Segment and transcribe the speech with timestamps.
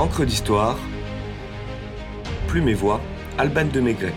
[0.00, 0.78] Encre d'histoire,
[2.48, 3.02] Plume et Voix,
[3.36, 4.14] Alban de Maigret.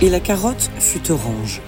[0.00, 1.60] Et la carotte fut orange.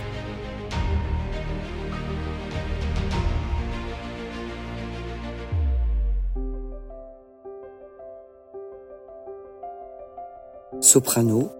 [10.80, 11.50] Soprano,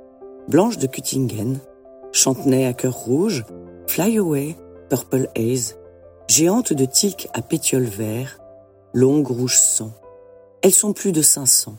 [0.46, 1.58] Blanche de Cuttingen,
[2.12, 3.44] Chantenay à cœur rouge,
[3.88, 4.54] Fly Away,
[4.88, 5.76] Purple Haze,
[6.28, 8.40] géante de tilk à pétiole vert,
[8.92, 9.92] longue rouge sang.
[10.62, 11.76] Elles sont plus de 500.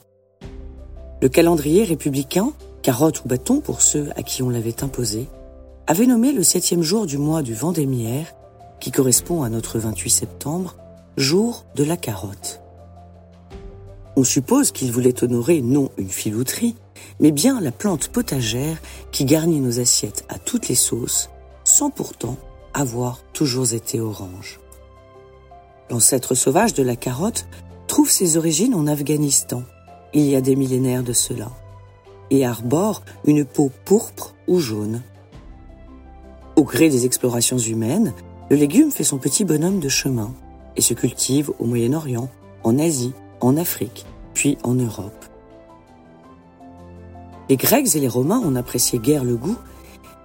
[1.21, 5.27] Le calendrier républicain, carotte ou bâton pour ceux à qui on l'avait imposé,
[5.85, 8.33] avait nommé le septième jour du mois du Vendémiaire,
[8.79, 10.75] qui correspond à notre 28 septembre,
[11.17, 12.61] jour de la carotte.
[14.15, 16.75] On suppose qu'il voulait honorer non une filouterie,
[17.19, 18.77] mais bien la plante potagère
[19.11, 21.29] qui garnit nos assiettes à toutes les sauces,
[21.63, 22.37] sans pourtant
[22.77, 24.59] avoir toujours été orange.
[25.89, 27.47] L'ancêtre sauvage de la carotte
[27.87, 29.63] trouve ses origines en Afghanistan,
[30.13, 31.49] il y a des millénaires de cela,
[32.29, 35.01] et arbore une peau pourpre ou jaune.
[36.55, 38.13] Au gré des explorations humaines,
[38.51, 40.31] le légume fait son petit bonhomme de chemin
[40.75, 42.29] et se cultive au Moyen-Orient,
[42.63, 45.25] en Asie, en Afrique, puis en Europe.
[47.49, 49.57] Les Grecs et les Romains en appréciaient guère le goût,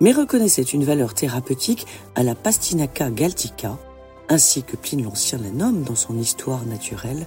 [0.03, 1.87] mais reconnaissaient une valeur thérapeutique
[2.17, 3.79] à la Pastinaca galtica,
[4.29, 7.25] ainsi que Pline l'Ancien la nomme dans son Histoire naturelle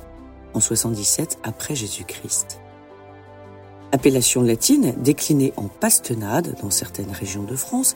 [0.54, 2.59] en 77 après Jésus-Christ.
[3.94, 7.96] Appellation latine déclinée en pastenade dans certaines régions de France,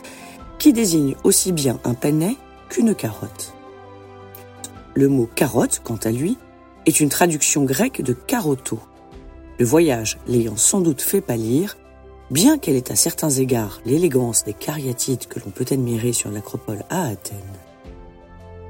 [0.59, 2.37] qui désigne aussi bien un panais
[2.69, 3.53] qu'une carotte.
[4.93, 6.37] Le mot carotte, quant à lui,
[6.85, 8.79] est une traduction grecque de caroto,
[9.59, 11.75] le voyage l'ayant sans doute fait pâlir
[12.31, 16.83] bien qu'elle ait à certains égards l'élégance des cariatides que l'on peut admirer sur l'acropole
[16.89, 17.37] à Athènes.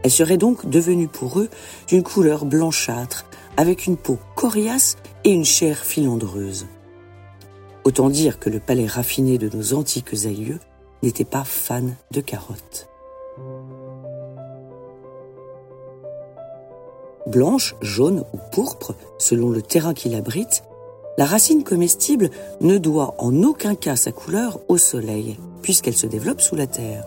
[0.03, 1.49] Elle serait donc devenue pour eux
[1.87, 3.25] d'une couleur blanchâtre,
[3.57, 6.67] avec une peau coriace et une chair filandreuse.
[7.83, 10.59] Autant dire que le palais raffiné de nos antiques aïeux
[11.03, 12.87] n'était pas fan de carottes.
[17.27, 20.63] Blanche, jaune ou pourpre, selon le terrain qui l'abrite,
[21.19, 22.29] la racine comestible
[22.61, 27.03] ne doit en aucun cas sa couleur au soleil, puisqu'elle se développe sous la terre.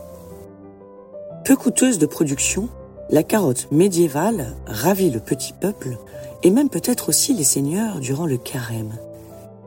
[1.47, 2.69] Peu coûteuse de production,
[3.09, 5.97] la carotte médiévale ravit le petit peuple
[6.43, 8.93] et même peut-être aussi les seigneurs durant le carême,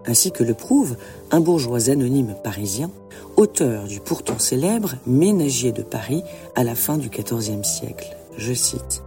[0.06, 0.96] ainsi que le prouve
[1.32, 2.92] un bourgeois anonyme parisien,
[3.38, 6.22] auteur du pourtant célèbre Ménagier de Paris
[6.54, 8.16] à la fin du XIVe siècle.
[8.38, 9.02] Je cite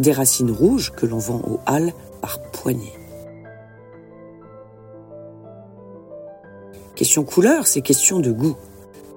[0.00, 3.05] Des racines rouges que l'on vend aux halles par poignées.
[6.96, 8.56] Question couleur, c'est question de goût.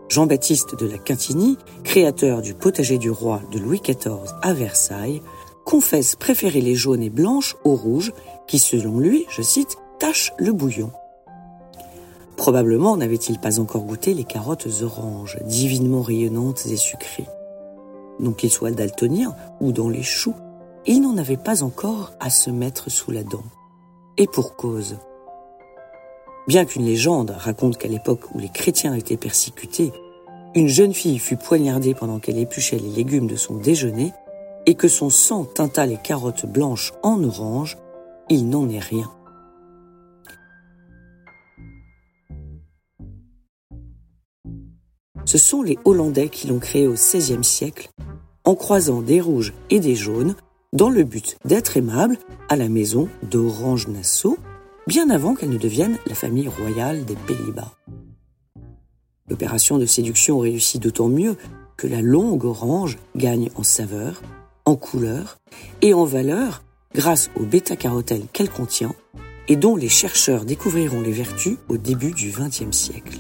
[0.09, 5.22] Jean-Baptiste de la Quintigny, créateur du potager du roi de Louis XIV à Versailles,
[5.63, 8.12] confesse préférer les jaunes et blanches aux rouges
[8.47, 10.91] qui, selon lui, je cite, tachent le bouillon.
[12.35, 17.28] Probablement n'avait-il pas encore goûté les carottes oranges, divinement rayonnantes et sucrées.
[18.19, 20.35] Non qu'il soit daltonien ou dans les choux,
[20.85, 23.44] il n'en avait pas encore à se mettre sous la dent.
[24.17, 24.97] Et pour cause.
[26.50, 29.94] Bien qu'une légende raconte qu'à l'époque où les chrétiens étaient persécutés,
[30.56, 34.14] une jeune fille fut poignardée pendant qu'elle épluchait les légumes de son déjeuner
[34.66, 37.78] et que son sang tinta les carottes blanches en orange,
[38.30, 39.12] il n'en est rien.
[45.26, 47.92] Ce sont les Hollandais qui l'ont créé au XVIe siècle,
[48.44, 50.34] en croisant des rouges et des jaunes,
[50.74, 52.18] dans le but d'être aimables
[52.50, 54.40] à la maison d'Orange Nassau,
[54.88, 57.73] bien avant qu'elle ne devienne la famille royale des Pays-Bas.
[59.29, 61.35] L'opération de séduction réussit d'autant mieux
[61.78, 64.22] que la longue orange gagne en saveur,
[64.66, 65.38] en couleur
[65.81, 66.63] et en valeur
[66.94, 68.94] grâce au bêta-carotène qu'elle contient
[69.47, 73.19] et dont les chercheurs découvriront les vertus au début du XXe siècle.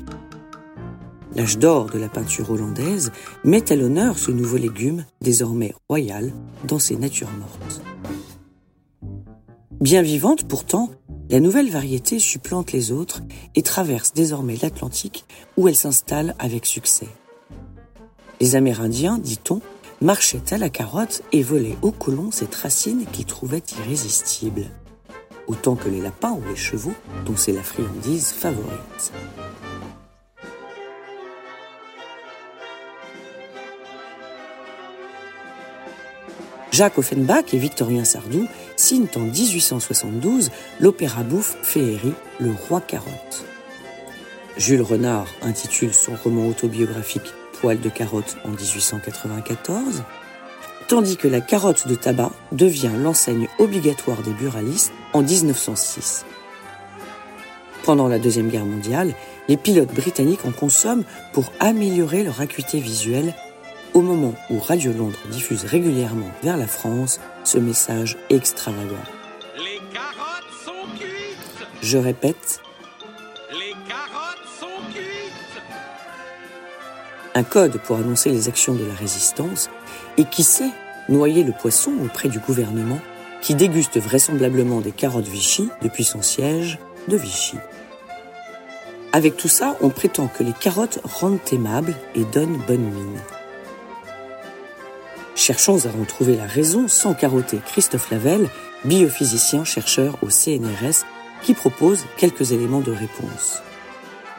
[1.35, 3.11] L'âge d'or de la peinture hollandaise
[3.43, 6.33] met à l'honneur ce nouveau légume, désormais royal,
[6.65, 7.81] dans ses natures mortes.
[9.79, 10.89] Bien vivante pourtant,
[11.29, 13.21] la nouvelle variété supplante les autres
[13.55, 15.25] et traverse désormais l'Atlantique
[15.57, 17.07] où elle s'installe avec succès.
[18.41, 19.61] Les Amérindiens, dit-on,
[20.01, 24.65] marchaient à la carotte et volaient aux colons cette racine qu'ils trouvaient irrésistible,
[25.47, 26.93] autant que les lapins ou les chevaux
[27.25, 29.11] dont c'est la friandise favorite.
[36.79, 38.47] Jacques Offenbach et Victorien Sardou
[38.77, 40.49] signent en 1872
[40.79, 43.43] l'opéra bouffe féerie Le Roi Carotte.
[44.55, 50.05] Jules Renard intitule son roman autobiographique Poil de carotte en 1894.
[50.87, 56.23] tandis que la carotte de tabac devient l'enseigne obligatoire des buralistes en 1906.
[57.83, 59.15] Pendant la Deuxième Guerre mondiale,
[59.49, 61.03] les pilotes britanniques en consomment
[61.33, 63.33] pour améliorer leur acuité visuelle
[63.99, 68.95] au moment où Radio Londres diffuse régulièrement vers la France ce message extravagant.
[69.57, 72.61] Les carottes sont cuites Je répète,
[73.51, 75.61] Les carottes sont cuites
[77.35, 79.69] un code pour annoncer les actions de la résistance
[80.17, 80.71] et qui sait
[81.09, 82.99] noyer le poisson auprès du gouvernement
[83.41, 86.79] qui déguste vraisemblablement des carottes Vichy depuis son siège
[87.09, 87.57] de Vichy.
[89.11, 93.19] Avec tout ça, on prétend que les carottes rendent aimables et donnent bonne mine.
[95.39, 98.49] Cherchons à en trouver la raison sans carotter Christophe Lavelle,
[98.83, 101.05] biophysicien chercheur au CNRS,
[101.43, 103.63] qui propose quelques éléments de réponse.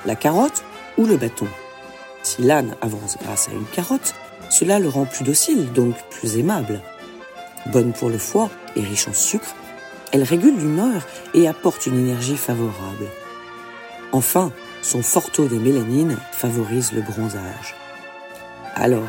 [0.05, 0.63] La carotte
[0.99, 1.47] ou le bâton?
[2.23, 4.15] Si l'âne avance grâce à une carotte,
[4.51, 6.83] cela le rend plus docile, donc plus aimable.
[7.73, 9.55] Bonne pour le foie et riche en sucre,
[10.13, 13.07] elle régule l'humeur et apporte une énergie favorable.
[14.13, 14.53] Enfin,
[14.83, 17.75] son fort taux de mélanine favorise le bronzage.
[18.75, 19.09] Alors,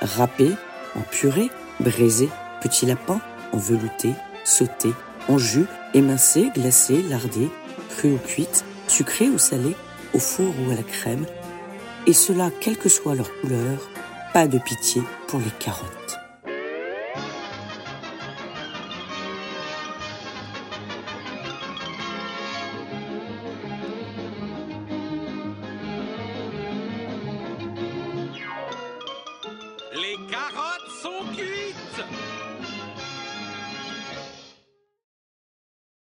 [0.00, 0.52] râpé,
[0.96, 1.50] en purée,
[1.80, 2.28] braisé,
[2.60, 3.20] petit lapin,
[3.52, 4.12] en velouté,
[4.44, 4.90] sauté,
[5.28, 7.48] en jus, émincé, glacé, lardé,
[7.90, 9.76] cru ou cuite, sucré ou salé,
[10.14, 11.26] au four ou à la crème,
[12.06, 13.88] et cela quelle que soit leur couleur,
[14.32, 15.92] pas de pitié pour les carottes.
[29.94, 30.65] Les carottes
[31.06, 32.45] sont cuites